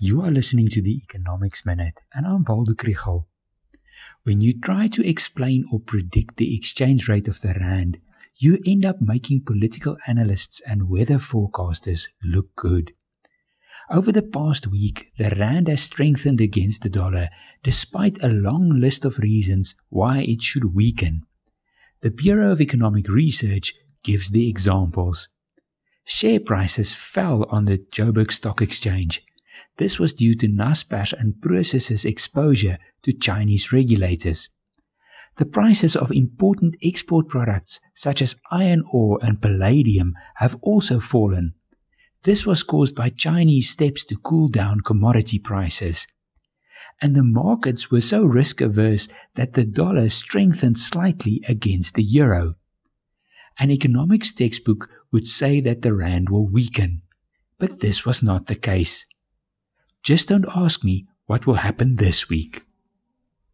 You 0.00 0.22
are 0.22 0.30
listening 0.30 0.68
to 0.70 0.82
the 0.82 0.96
Economics 0.96 1.64
Minute, 1.64 2.00
and 2.12 2.26
I'm 2.26 2.42
Waldo 2.42 2.72
Krugell. 2.72 3.26
When 4.24 4.40
you 4.40 4.58
try 4.58 4.88
to 4.88 5.08
explain 5.08 5.64
or 5.70 5.78
predict 5.78 6.36
the 6.36 6.56
exchange 6.56 7.08
rate 7.08 7.28
of 7.28 7.40
the 7.42 7.54
Rand, 7.54 7.98
you 8.34 8.58
end 8.66 8.84
up 8.84 9.00
making 9.00 9.44
political 9.44 9.96
analysts 10.08 10.60
and 10.66 10.90
weather 10.90 11.18
forecasters 11.18 12.08
look 12.24 12.56
good. 12.56 12.92
Over 13.88 14.10
the 14.10 14.22
past 14.22 14.66
week, 14.66 15.12
the 15.16 15.32
Rand 15.38 15.68
has 15.68 15.82
strengthened 15.82 16.40
against 16.40 16.82
the 16.82 16.90
dollar 16.90 17.28
despite 17.62 18.20
a 18.20 18.28
long 18.28 18.80
list 18.80 19.04
of 19.04 19.18
reasons 19.20 19.76
why 19.90 20.22
it 20.22 20.42
should 20.42 20.74
weaken. 20.74 21.22
The 22.00 22.10
Bureau 22.10 22.50
of 22.50 22.60
Economic 22.60 23.08
Research 23.08 23.74
gives 24.02 24.32
the 24.32 24.48
examples. 24.48 25.28
Share 26.04 26.40
prices 26.40 26.92
fell 26.92 27.44
on 27.44 27.66
the 27.66 27.78
Joburg 27.78 28.32
Stock 28.32 28.60
Exchange 28.60 29.22
this 29.76 29.98
was 29.98 30.14
due 30.14 30.34
to 30.36 30.48
Naspers 30.48 31.12
and 31.12 31.34
Prosus's 31.40 32.04
exposure 32.04 32.78
to 33.02 33.12
Chinese 33.12 33.72
regulators. 33.72 34.48
The 35.36 35.46
prices 35.46 35.96
of 35.96 36.12
important 36.12 36.76
export 36.82 37.28
products 37.28 37.80
such 37.94 38.22
as 38.22 38.36
iron 38.52 38.84
ore 38.92 39.18
and 39.20 39.42
palladium 39.42 40.14
have 40.36 40.56
also 40.62 41.00
fallen. 41.00 41.54
This 42.22 42.46
was 42.46 42.62
caused 42.62 42.94
by 42.94 43.10
Chinese 43.10 43.68
steps 43.68 44.04
to 44.06 44.16
cool 44.16 44.48
down 44.48 44.80
commodity 44.80 45.40
prices. 45.40 46.06
And 47.02 47.16
the 47.16 47.24
markets 47.24 47.90
were 47.90 48.00
so 48.00 48.24
risk 48.24 48.60
averse 48.60 49.08
that 49.34 49.54
the 49.54 49.64
dollar 49.64 50.08
strengthened 50.08 50.78
slightly 50.78 51.42
against 51.48 51.96
the 51.96 52.04
euro. 52.04 52.54
An 53.58 53.72
economics 53.72 54.32
textbook 54.32 54.88
would 55.12 55.26
say 55.26 55.60
that 55.60 55.82
the 55.82 55.92
rand 55.92 56.28
will 56.30 56.46
weaken, 56.46 57.02
but 57.58 57.80
this 57.80 58.06
was 58.06 58.22
not 58.22 58.46
the 58.46 58.54
case. 58.54 59.04
Just 60.04 60.28
don't 60.28 60.44
ask 60.54 60.84
me 60.84 61.06
what 61.26 61.46
will 61.46 61.54
happen 61.54 61.96
this 61.96 62.28
week. 62.28 62.62